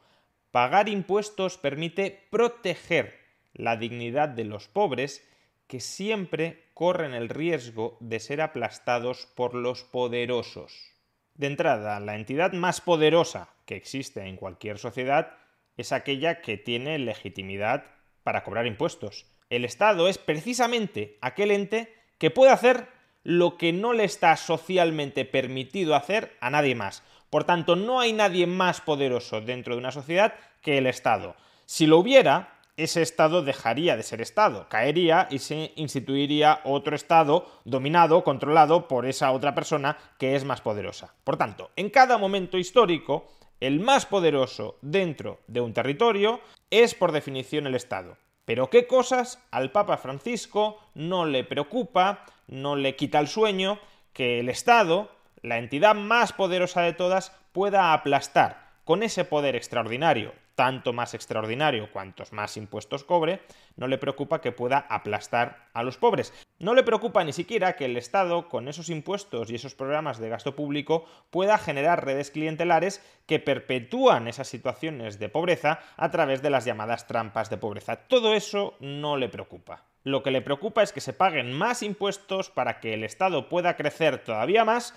pagar 0.51 0.89
impuestos 0.89 1.57
permite 1.57 2.27
proteger 2.29 3.17
la 3.53 3.77
dignidad 3.77 4.27
de 4.27 4.43
los 4.43 4.67
pobres 4.67 5.25
que 5.67 5.79
siempre 5.79 6.65
corren 6.73 7.13
el 7.13 7.29
riesgo 7.29 7.95
de 8.01 8.19
ser 8.19 8.41
aplastados 8.41 9.25
por 9.35 9.53
los 9.53 9.85
poderosos. 9.85 10.91
De 11.35 11.47
entrada, 11.47 12.01
la 12.01 12.17
entidad 12.17 12.51
más 12.51 12.81
poderosa 12.81 13.47
que 13.69 13.75
existe 13.75 14.25
en 14.25 14.35
cualquier 14.35 14.79
sociedad 14.79 15.37
es 15.77 15.91
aquella 15.91 16.41
que 16.41 16.57
tiene 16.57 16.97
legitimidad 16.97 17.85
para 18.23 18.43
cobrar 18.43 18.65
impuestos. 18.65 19.27
El 19.51 19.63
Estado 19.63 20.07
es 20.07 20.17
precisamente 20.17 21.19
aquel 21.21 21.51
ente 21.51 21.93
que 22.17 22.31
puede 22.31 22.51
hacer 22.51 22.87
lo 23.21 23.59
que 23.59 23.71
no 23.71 23.93
le 23.93 24.05
está 24.05 24.35
socialmente 24.37 25.23
permitido 25.23 25.93
hacer 25.93 26.35
a 26.41 26.49
nadie 26.49 26.73
más. 26.73 27.03
Por 27.29 27.43
tanto, 27.43 27.75
no 27.75 27.99
hay 27.99 28.11
nadie 28.11 28.47
más 28.47 28.81
poderoso 28.81 29.39
dentro 29.39 29.75
de 29.75 29.79
una 29.81 29.91
sociedad 29.91 30.33
que 30.63 30.79
el 30.79 30.87
Estado. 30.87 31.35
Si 31.67 31.85
lo 31.85 31.99
hubiera, 31.99 32.57
ese 32.75 33.03
Estado 33.03 33.43
dejaría 33.43 33.95
de 33.95 34.01
ser 34.01 34.19
Estado, 34.19 34.67
caería 34.67 35.27
y 35.29 35.37
se 35.37 35.73
instituiría 35.75 36.61
otro 36.63 36.95
Estado 36.95 37.45
dominado, 37.65 38.23
controlado 38.23 38.87
por 38.87 39.05
esa 39.05 39.31
otra 39.31 39.53
persona 39.53 39.95
que 40.17 40.35
es 40.35 40.43
más 40.43 40.61
poderosa. 40.61 41.13
Por 41.23 41.37
tanto, 41.37 41.69
en 41.75 41.91
cada 41.91 42.17
momento 42.17 42.57
histórico, 42.57 43.29
el 43.59 43.79
más 43.79 44.05
poderoso 44.05 44.77
dentro 44.81 45.39
de 45.47 45.61
un 45.61 45.73
territorio 45.73 46.39
es 46.69 46.95
por 46.95 47.11
definición 47.11 47.67
el 47.67 47.75
Estado. 47.75 48.17
Pero 48.45 48.69
qué 48.69 48.87
cosas 48.87 49.45
al 49.51 49.71
Papa 49.71 49.97
Francisco 49.97 50.79
no 50.95 51.25
le 51.25 51.43
preocupa, 51.43 52.25
no 52.47 52.75
le 52.75 52.95
quita 52.95 53.19
el 53.19 53.27
sueño 53.27 53.79
que 54.13 54.39
el 54.39 54.49
Estado, 54.49 55.11
la 55.41 55.59
entidad 55.59 55.95
más 55.95 56.33
poderosa 56.33 56.81
de 56.81 56.93
todas, 56.93 57.31
pueda 57.51 57.93
aplastar 57.93 58.69
con 58.85 59.03
ese 59.03 59.25
poder 59.25 59.55
extraordinario 59.55 60.33
tanto 60.59 60.91
más 60.91 61.13
extraordinario 61.13 61.89
cuantos 61.89 62.33
más 62.33 62.57
impuestos 62.57 63.05
cobre, 63.05 63.39
no 63.77 63.87
le 63.87 63.97
preocupa 63.97 64.41
que 64.41 64.51
pueda 64.51 64.79
aplastar 64.89 65.69
a 65.73 65.83
los 65.83 65.95
pobres. 65.95 66.33
No 66.59 66.73
le 66.73 66.83
preocupa 66.83 67.23
ni 67.23 67.31
siquiera 67.31 67.77
que 67.77 67.85
el 67.85 67.95
Estado, 67.95 68.49
con 68.49 68.67
esos 68.67 68.89
impuestos 68.89 69.49
y 69.49 69.55
esos 69.55 69.73
programas 69.73 70.19
de 70.19 70.27
gasto 70.27 70.57
público, 70.57 71.05
pueda 71.29 71.57
generar 71.57 72.03
redes 72.03 72.29
clientelares 72.29 73.01
que 73.25 73.39
perpetúan 73.39 74.27
esas 74.27 74.49
situaciones 74.49 75.17
de 75.17 75.29
pobreza 75.29 75.79
a 75.95 76.11
través 76.11 76.41
de 76.41 76.49
las 76.49 76.65
llamadas 76.65 77.07
trampas 77.07 77.49
de 77.49 77.55
pobreza. 77.55 77.95
Todo 77.95 78.33
eso 78.33 78.73
no 78.81 79.15
le 79.15 79.29
preocupa. 79.29 79.85
Lo 80.03 80.23
que 80.23 80.31
le 80.31 80.41
preocupa 80.41 80.83
es 80.83 80.91
que 80.91 80.99
se 80.99 81.13
paguen 81.13 81.53
más 81.53 81.83
impuestos 81.83 82.49
para 82.49 82.81
que 82.81 82.93
el 82.95 83.05
Estado 83.05 83.47
pueda 83.47 83.77
crecer 83.77 84.17
todavía 84.25 84.65
más 84.65 84.93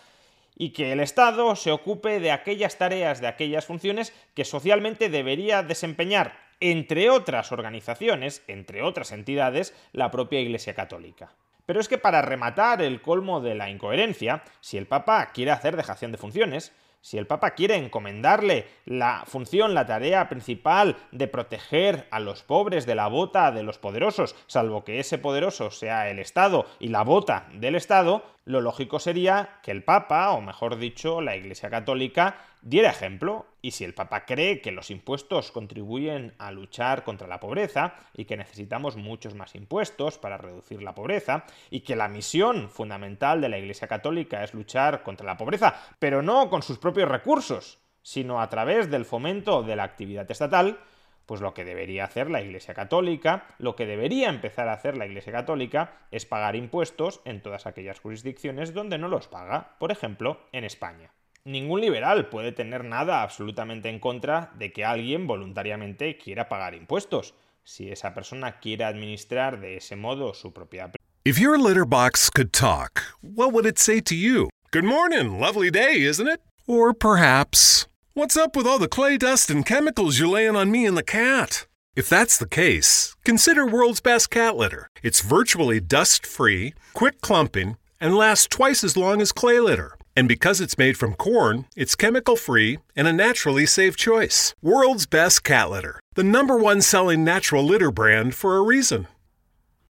y 0.57 0.71
que 0.71 0.93
el 0.93 1.01
Estado 1.01 1.57
se 1.57 1.73
ocupe 1.73 2.21
de 2.21 2.31
aquellas 2.31 2.79
tareas, 2.79 3.21
de 3.21 3.27
aquellas 3.27 3.67
funciones 3.67 4.13
que 4.35 4.45
socialmente 4.45 5.09
debería 5.09 5.63
desempeñar, 5.63 6.39
entre 6.61 7.11
otras 7.11 7.53
organizaciones, 7.53 8.43
entre 8.47 8.83
otras 8.83 9.13
entidades, 9.13 9.75
la 9.93 10.11
propia 10.11 10.41
Iglesia 10.41 10.75
Católica. 10.75 11.35
Pero 11.67 11.81
es 11.81 11.89
que 11.89 11.99
para 11.99 12.23
rematar 12.23 12.83
el 12.83 13.01
colmo 13.03 13.41
de 13.41 13.55
la 13.55 13.71
incoherencia, 13.71 14.43
si 14.61 14.79
el 14.79 14.87
Papa 14.87 15.31
quiere 15.33 15.53
hacer 15.53 15.77
dejación 15.77 16.13
de 16.13 16.19
funciones, 16.19 16.73
si 17.03 17.19
el 17.19 17.27
Papa 17.27 17.51
quiere 17.51 17.77
encomendarle 17.77 18.67
la 18.87 19.25
función, 19.27 19.75
la 19.75 19.87
tarea 19.87 20.29
principal 20.29 20.97
de 21.11 21.29
proteger 21.29 22.07
a 22.11 22.21
los 22.21 22.43
pobres 22.43 22.87
de 22.87 22.95
la 22.95 23.09
bota 23.09 23.53
de 23.53 23.65
los 23.65 23.79
poderosos, 23.79 24.35
salvo 24.47 24.85
que 24.85 25.01
ese 25.01 25.19
poderoso 25.19 25.71
sea 25.71 26.09
el 26.09 26.21
Estado 26.21 26.65
y 26.79 26.89
la 26.89 27.03
bota 27.03 27.49
del 27.53 27.75
Estado, 27.75 28.23
lo 28.45 28.61
lógico 28.61 29.01
sería 29.01 29.59
que 29.63 29.73
el 29.73 29.85
Papa, 29.85 30.31
o 30.31 30.41
mejor 30.41 30.79
dicho, 30.79 31.21
la 31.21 31.37
Iglesia 31.37 31.71
Católica, 31.71 32.37
diera 32.63 32.91
ejemplo 32.91 33.47
Y 33.61 33.73
si 33.73 33.85
el 33.85 33.95
Papa 33.95 34.25
cree 34.25 34.61
que 34.61 34.73
los 34.73 34.91
impuestos 34.91 35.53
contribuyen 35.53 36.35
a 36.39 36.51
luchar 36.51 37.05
contra 37.05 37.29
la 37.29 37.39
pobreza 37.39 37.95
y 38.15 38.25
que 38.25 38.37
necesitamos 38.37 38.97
muchos 38.97 39.35
más 39.35 39.55
impuestos 39.55 40.19
para 40.19 40.39
reducir 40.39 40.83
la 40.83 40.95
pobreza 40.95 41.45
y 41.71 41.81
que 41.81 41.95
la 41.95 42.09
misión 42.09 42.71
fundamental 42.71 43.41
de 43.41 43.49
la 43.49 43.59
Iglesia 43.59 43.87
Católica 43.87 44.43
es 44.43 44.55
luchar 44.55 45.03
contra 45.03 45.27
la 45.27 45.37
pobreza, 45.37 45.75
pero 45.99 46.23
no 46.23 46.51
con 46.51 46.63
sus 46.63 46.79
propios 46.79 47.09
recursos, 47.09 47.79
sino 48.03 48.41
a 48.41 48.49
través 48.49 48.91
del 48.91 49.05
fomento 49.05 49.63
de 49.63 49.77
la 49.77 49.85
actividad 49.85 50.29
estatal, 50.29 50.81
pues 51.27 51.41
lo 51.41 51.55
que 51.55 51.65
debería 51.65 52.05
hacer 52.05 52.31
la 52.31 52.43
Iglesia 52.43 52.75
Católica, 52.75 53.47
lo 53.59 53.77
que 53.77 53.87
debería 53.87 54.29
empezar 54.29 54.69
a 54.69 54.73
hacer 54.73 54.97
la 54.97 55.07
Iglesia 55.07 55.33
Católica 55.33 56.07
es 56.11 56.27
pagar 56.27 56.57
impuestos 56.57 57.21
en 57.25 57.43
todas 57.43 57.67
aquellas 57.67 58.01
jurisdicciones 58.01 58.75
donde 58.75 58.99
no 58.99 59.07
los 59.09 59.29
paga, 59.29 59.77
por 59.79 59.93
ejemplo, 59.93 60.41
en 60.51 60.65
España. 60.65 61.13
Ningún 61.45 61.81
liberal 61.81 62.29
puede 62.29 62.53
tener 62.53 62.85
nada 62.85 63.23
absolutamente 63.23 63.89
en 63.89 63.99
contra 63.99 64.53
de 64.55 64.73
que 64.73 64.85
alguien 64.85 65.27
voluntariamente 65.27 66.17
quiera 66.17 66.49
pagar 66.49 66.73
impuestos, 66.75 67.35
si 67.65 67.91
esa 67.91 68.15
persona 68.15 68.61
quiere 68.61 68.85
administrar 68.85 69.61
de 69.61 69.77
ese 69.77 69.97
modo 69.97 70.35
su 70.35 70.53
propiedad. 70.53 70.93
If 71.25 71.41
your 71.41 71.59
litter 71.59 71.85
box 71.85 72.31
could 72.31 72.53
talk, 72.53 73.03
what 73.23 73.53
would 73.53 73.67
it 73.67 73.77
say 73.77 74.01
to 74.03 74.15
you? 74.15 74.51
Good 74.71 74.85
morning, 74.85 75.41
lovely 75.41 75.69
day, 75.69 76.03
isn't 76.03 76.29
it? 76.29 76.41
Or 76.69 76.95
perhaps, 76.95 77.89
what's 78.15 78.37
up 78.37 78.55
with 78.55 78.67
all 78.67 78.79
the 78.79 78.87
clay 78.87 79.17
dust 79.19 79.51
and 79.51 79.67
chemicals 79.67 80.21
you're 80.21 80.29
laying 80.29 80.55
on 80.55 80.71
me 80.71 80.87
and 80.87 80.97
the 80.97 81.03
cat? 81.03 81.67
If 81.97 82.09
that's 82.09 82.39
the 82.39 82.49
case, 82.49 83.17
consider 83.25 83.67
World's 83.67 84.01
Best 84.01 84.31
Cat 84.31 84.55
Litter. 84.57 84.87
It's 85.03 85.21
virtually 85.21 85.81
dust 85.81 86.25
free, 86.25 86.75
quick 86.95 87.21
clumping, 87.21 87.79
and 88.01 88.15
lasts 88.15 88.47
twice 88.47 88.85
as 88.85 88.97
long 88.97 89.21
as 89.21 89.33
clay 89.33 89.59
litter. 89.59 89.99
And 90.15 90.29
because 90.29 90.61
it's 90.61 90.77
made 90.77 90.97
from 90.97 91.15
corn, 91.15 91.67
it's 91.75 91.95
chemical 91.95 92.37
free 92.37 92.79
and 92.95 93.09
a 93.09 93.13
naturally 93.13 93.67
safe 93.67 93.97
choice. 93.97 94.55
World's 94.63 95.07
Best 95.07 95.43
Cat 95.43 95.71
Litter, 95.71 96.01
the 96.15 96.25
number 96.25 96.59
one 96.59 96.83
selling 96.83 97.25
natural 97.25 97.65
litter 97.65 97.91
brand 97.91 98.35
for 98.35 98.57
a 98.57 98.63
reason. 98.63 99.09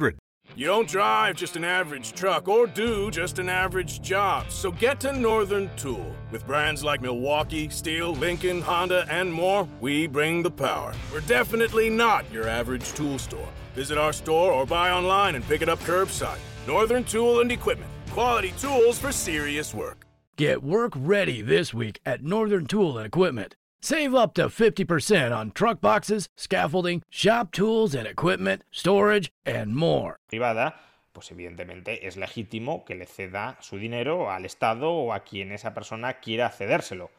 888 0.00 0.16
532 0.16 0.16
3500. 0.16 0.18
You 0.56 0.66
don't 0.66 0.88
drive 0.88 1.36
just 1.36 1.56
an 1.56 1.64
average 1.64 2.12
truck 2.12 2.48
or 2.48 2.66
do 2.66 3.10
just 3.10 3.38
an 3.38 3.48
average 3.48 4.02
job. 4.02 4.50
So 4.50 4.72
get 4.72 4.98
to 5.00 5.12
Northern 5.12 5.70
Tool. 5.76 6.14
With 6.32 6.46
brands 6.46 6.82
like 6.82 7.00
Milwaukee, 7.00 7.68
Steel, 7.68 8.14
Lincoln, 8.14 8.60
Honda, 8.60 9.06
and 9.08 9.32
more, 9.32 9.68
we 9.80 10.08
bring 10.08 10.42
the 10.42 10.50
power. 10.50 10.92
We're 11.12 11.20
definitely 11.20 11.88
not 11.88 12.30
your 12.32 12.48
average 12.48 12.92
tool 12.94 13.18
store. 13.18 13.48
Visit 13.74 13.96
our 13.96 14.12
store 14.12 14.52
or 14.52 14.66
buy 14.66 14.90
online 14.90 15.36
and 15.36 15.44
pick 15.46 15.62
it 15.62 15.68
up 15.68 15.78
curbside. 15.80 16.38
Northern 16.66 17.04
Tool 17.04 17.40
and 17.40 17.52
Equipment. 17.52 17.90
Quality 18.10 18.52
tools 18.58 18.98
for 18.98 19.12
serious 19.12 19.72
work. 19.72 20.04
Get 20.36 20.62
work 20.62 20.92
ready 20.96 21.42
this 21.42 21.72
week 21.72 22.00
at 22.04 22.24
Northern 22.24 22.66
Tool 22.66 22.98
and 22.98 23.06
Equipment. 23.06 23.54
Save 23.82 24.14
up 24.14 24.34
to 24.34 24.50
50% 24.50 25.32
on 25.34 25.52
truck 25.52 25.80
boxes, 25.80 26.28
scaffolding, 26.36 27.02
shop 27.08 27.50
tools 27.50 27.94
and 27.94 28.06
equipment, 28.06 28.62
storage, 28.70 29.30
and 29.46 29.74
more. 29.74 30.16
Privada, 30.28 30.74
pues 31.14 31.30
evidentemente 31.30 32.06
es 32.06 32.18
legítimo 32.18 32.84
que 32.84 32.94
le 32.94 33.06
ceda 33.06 33.56
su 33.62 33.78
dinero 33.78 34.30
al 34.30 34.44
Estado 34.44 34.90
o 34.90 35.14
a 35.14 35.20
quien 35.20 35.50
esa 35.50 35.72
persona 35.72 36.20
quiera 36.20 36.50
cedérselo. 36.50 37.10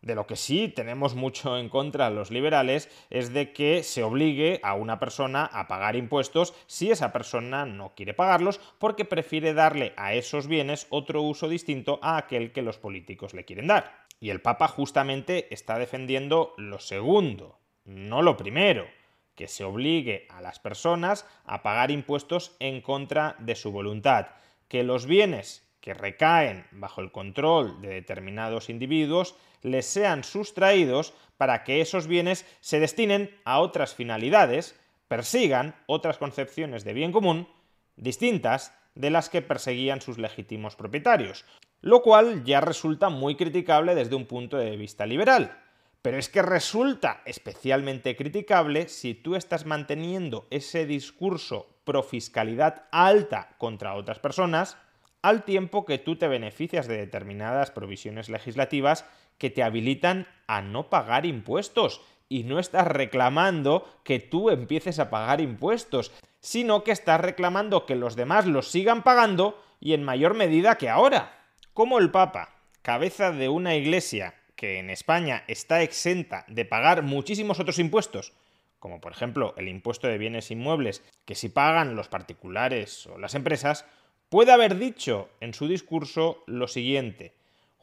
De 0.00 0.14
lo 0.14 0.28
que 0.28 0.36
sí 0.36 0.68
tenemos 0.68 1.16
mucho 1.16 1.58
en 1.58 1.68
contra 1.68 2.10
los 2.10 2.30
liberales 2.30 2.88
es 3.10 3.32
de 3.32 3.52
que 3.52 3.82
se 3.82 4.04
obligue 4.04 4.60
a 4.62 4.74
una 4.74 5.00
persona 5.00 5.46
a 5.46 5.66
pagar 5.66 5.96
impuestos 5.96 6.54
si 6.68 6.92
esa 6.92 7.12
persona 7.12 7.66
no 7.66 7.94
quiere 7.96 8.14
pagarlos 8.14 8.60
porque 8.78 9.04
prefiere 9.04 9.52
darle 9.52 9.94
a 9.96 10.14
esos 10.14 10.46
bienes 10.46 10.86
otro 10.90 11.22
uso 11.22 11.48
distinto 11.48 11.98
a 12.02 12.18
aquel 12.18 12.52
que 12.52 12.62
los 12.62 12.78
políticos 12.78 13.34
le 13.34 13.44
quieren 13.44 13.66
dar. 13.66 14.06
Y 14.20 14.30
el 14.30 14.40
Papa 14.40 14.68
justamente 14.68 15.52
está 15.52 15.78
defendiendo 15.78 16.54
lo 16.56 16.80
segundo, 16.80 17.58
no 17.84 18.22
lo 18.22 18.36
primero, 18.36 18.86
que 19.34 19.46
se 19.46 19.64
obligue 19.64 20.26
a 20.30 20.40
las 20.40 20.58
personas 20.58 21.24
a 21.44 21.62
pagar 21.62 21.90
impuestos 21.90 22.56
en 22.58 22.80
contra 22.80 23.36
de 23.38 23.54
su 23.54 23.70
voluntad, 23.70 24.26
que 24.66 24.82
los 24.82 25.06
bienes 25.06 25.64
que 25.80 25.94
recaen 25.94 26.66
bajo 26.72 27.00
el 27.00 27.12
control 27.12 27.80
de 27.80 27.88
determinados 27.88 28.68
individuos 28.68 29.36
les 29.62 29.86
sean 29.86 30.24
sustraídos 30.24 31.14
para 31.36 31.62
que 31.64 31.80
esos 31.80 32.06
bienes 32.06 32.44
se 32.60 32.80
destinen 32.80 33.30
a 33.44 33.60
otras 33.60 33.94
finalidades, 33.94 34.78
persigan 35.06 35.76
otras 35.86 36.18
concepciones 36.18 36.84
de 36.84 36.92
bien 36.92 37.12
común 37.12 37.48
distintas 37.96 38.74
de 38.98 39.10
las 39.10 39.30
que 39.30 39.40
perseguían 39.40 40.02
sus 40.02 40.18
legítimos 40.18 40.76
propietarios 40.76 41.46
lo 41.80 42.02
cual 42.02 42.44
ya 42.44 42.60
resulta 42.60 43.08
muy 43.08 43.36
criticable 43.36 43.94
desde 43.94 44.16
un 44.16 44.26
punto 44.26 44.56
de 44.56 44.76
vista 44.76 45.06
liberal. 45.06 45.56
Pero 46.02 46.16
es 46.16 46.28
que 46.28 46.42
resulta 46.42 47.22
especialmente 47.24 48.16
criticable 48.16 48.88
si 48.88 49.14
tú 49.14 49.34
estás 49.34 49.66
manteniendo 49.66 50.46
ese 50.50 50.86
discurso 50.86 51.66
pro 51.84 52.02
fiscalidad 52.02 52.84
alta 52.92 53.56
contra 53.58 53.94
otras 53.94 54.18
personas, 54.18 54.76
al 55.22 55.44
tiempo 55.44 55.84
que 55.84 55.98
tú 55.98 56.16
te 56.16 56.28
beneficias 56.28 56.86
de 56.86 56.96
determinadas 56.96 57.70
provisiones 57.70 58.28
legislativas 58.28 59.04
que 59.38 59.50
te 59.50 59.62
habilitan 59.62 60.26
a 60.46 60.62
no 60.62 60.88
pagar 60.90 61.26
impuestos. 61.26 62.00
Y 62.28 62.44
no 62.44 62.58
estás 62.58 62.86
reclamando 62.86 63.88
que 64.04 64.18
tú 64.18 64.50
empieces 64.50 64.98
a 64.98 65.10
pagar 65.10 65.40
impuestos, 65.40 66.12
sino 66.40 66.84
que 66.84 66.92
estás 66.92 67.20
reclamando 67.20 67.86
que 67.86 67.96
los 67.96 68.16
demás 68.16 68.46
los 68.46 68.70
sigan 68.70 69.02
pagando 69.02 69.62
y 69.80 69.94
en 69.94 70.04
mayor 70.04 70.34
medida 70.34 70.76
que 70.76 70.88
ahora. 70.88 71.46
Como 71.72 71.98
el 71.98 72.10
Papa, 72.10 72.56
cabeza 72.82 73.32
de 73.32 73.48
una 73.48 73.76
iglesia 73.76 74.34
que 74.56 74.78
en 74.78 74.90
España 74.90 75.44
está 75.46 75.82
exenta 75.82 76.44
de 76.48 76.64
pagar 76.64 77.02
muchísimos 77.02 77.60
otros 77.60 77.78
impuestos, 77.78 78.32
como 78.78 79.00
por 79.00 79.12
ejemplo 79.12 79.54
el 79.56 79.68
impuesto 79.68 80.08
de 80.08 80.18
bienes 80.18 80.50
inmuebles, 80.50 81.04
que 81.24 81.34
si 81.34 81.48
pagan 81.48 81.94
los 81.94 82.08
particulares 82.08 83.06
o 83.06 83.18
las 83.18 83.34
empresas, 83.34 83.84
puede 84.28 84.52
haber 84.52 84.76
dicho 84.76 85.28
en 85.40 85.54
su 85.54 85.68
discurso 85.68 86.42
lo 86.46 86.66
siguiente. 86.66 87.34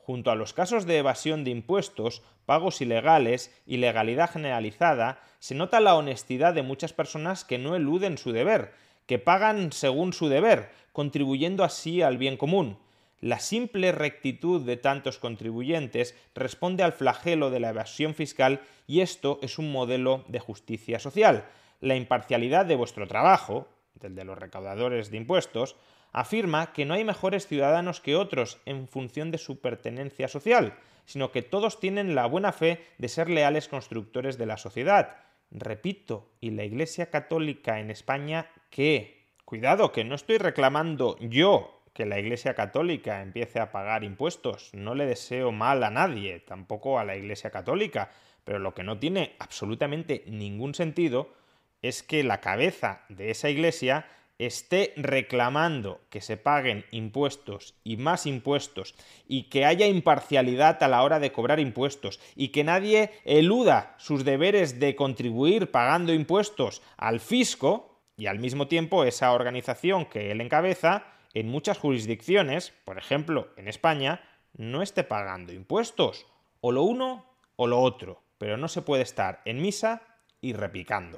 Junto 0.06 0.30
a 0.30 0.36
los 0.36 0.54
casos 0.54 0.86
de 0.86 1.00
evasión 1.00 1.44
de 1.44 1.50
impuestos, 1.50 2.22
pagos 2.46 2.80
ilegales 2.80 3.52
y 3.66 3.78
legalidad 3.78 4.30
generalizada, 4.30 5.20
se 5.40 5.56
nota 5.56 5.80
la 5.80 5.96
honestidad 5.96 6.54
de 6.54 6.62
muchas 6.62 6.94
personas 6.94 7.44
que 7.44 7.58
no 7.58 7.76
eluden 7.76 8.20
su 8.20 8.32
deber, 8.32 8.72
que 9.08 9.18
pagan 9.18 9.72
según 9.72 10.14
su 10.14 10.30
deber, 10.30 10.70
contribuyendo 10.92 11.64
así 11.64 12.04
al 12.04 12.20
bien 12.20 12.38
común. 12.38 12.78
La 13.20 13.40
simple 13.40 13.92
rectitud 13.92 14.62
de 14.62 14.78
tantos 14.78 15.18
contribuyentes 15.18 16.16
responde 16.36 16.84
al 16.84 16.94
flagelo 16.94 17.50
de 17.50 17.62
la 17.62 17.70
evasión 17.70 18.14
fiscal 18.14 18.62
y 18.86 19.02
esto 19.02 19.40
es 19.42 19.58
un 19.58 19.72
modelo 19.72 20.24
de 20.28 20.38
justicia 20.38 21.00
social. 21.00 21.46
La 21.82 21.96
imparcialidad 21.96 22.68
de 22.68 22.76
vuestro 22.76 23.08
trabajo, 23.08 23.68
del 23.96 24.14
de 24.14 24.24
los 24.24 24.38
recaudadores 24.38 25.10
de 25.10 25.18
impuestos, 25.18 25.76
afirma 26.16 26.72
que 26.72 26.86
no 26.86 26.94
hay 26.94 27.04
mejores 27.04 27.46
ciudadanos 27.46 28.00
que 28.00 28.16
otros 28.16 28.62
en 28.66 28.88
función 28.88 29.32
de 29.32 29.38
su 29.38 29.60
pertenencia 29.60 30.30
social, 30.30 30.74
sino 31.04 31.30
que 31.30 31.42
todos 31.42 31.82
tienen 31.82 32.16
la 32.16 32.26
buena 32.26 32.54
fe 32.54 32.82
de 32.98 33.10
ser 33.10 33.30
leales 33.30 33.68
constructores 33.68 34.38
de 34.38 34.46
la 34.46 34.56
sociedad. 34.56 35.18
Repito, 35.52 36.32
y 36.40 36.52
la 36.52 36.64
Iglesia 36.64 37.10
Católica 37.10 37.82
en 37.82 37.92
España, 37.92 38.50
¿qué? 38.70 39.26
Cuidado, 39.44 39.92
que 39.92 40.06
no 40.06 40.16
estoy 40.16 40.38
reclamando 40.38 41.18
yo 41.20 41.84
que 41.92 42.06
la 42.06 42.18
Iglesia 42.18 42.54
Católica 42.54 43.22
empiece 43.22 43.60
a 43.60 43.74
pagar 43.74 44.06
impuestos. 44.06 44.70
No 44.74 44.96
le 44.96 45.06
deseo 45.06 45.52
mal 45.52 45.84
a 45.84 45.90
nadie, 45.90 46.40
tampoco 46.40 46.98
a 46.98 47.04
la 47.04 47.18
Iglesia 47.18 47.50
Católica, 47.50 48.10
pero 48.46 48.60
lo 48.60 48.74
que 48.74 48.84
no 48.84 49.00
tiene 49.00 49.36
absolutamente 49.40 50.24
ningún 50.28 50.76
sentido 50.76 51.34
es 51.82 52.04
que 52.04 52.24
la 52.24 52.40
cabeza 52.40 53.04
de 53.10 53.32
esa 53.32 53.50
Iglesia 53.50 54.06
esté 54.38 54.94
reclamando 54.98 56.02
que 56.10 56.22
se 56.22 56.38
paguen 56.38 56.86
impuestos 56.92 57.76
y 57.84 57.98
más 57.98 58.26
impuestos 58.26 58.96
y 59.28 59.44
que 59.44 59.66
haya 59.66 59.88
imparcialidad 59.88 60.82
a 60.84 60.88
la 60.88 61.04
hora 61.04 61.20
de 61.20 61.32
cobrar 61.32 61.60
impuestos 61.60 62.20
y 62.36 62.50
que 62.50 62.64
nadie 62.64 63.12
eluda 63.24 63.96
sus 63.98 64.26
deberes 64.26 64.80
de 64.80 64.96
contribuir 64.96 65.72
pagando 65.72 66.14
impuestos 66.14 66.82
al 66.98 67.20
fisco 67.20 68.02
y 68.18 68.28
al 68.28 68.40
mismo 68.40 68.68
tiempo 68.68 69.04
esa 69.04 69.32
organización 69.32 70.06
que 70.06 70.32
él 70.32 70.42
encabeza 70.42 71.06
en 71.34 71.50
muchas 71.50 71.78
jurisdicciones, 71.78 72.74
por 72.86 72.98
ejemplo 72.98 73.50
en 73.58 73.68
España, 73.68 74.22
no 74.54 74.82
esté 74.82 75.04
pagando 75.04 75.54
impuestos 75.54 76.26
o 76.62 76.72
lo 76.72 76.84
uno 76.84 77.26
o 77.56 77.68
lo 77.68 77.82
otro, 77.82 78.24
pero 78.38 78.58
no 78.58 78.68
se 78.68 78.82
puede 78.82 79.04
estar 79.04 79.42
en 79.46 79.62
misa 79.62 80.02
y 80.42 80.54
repicando. 80.54 81.18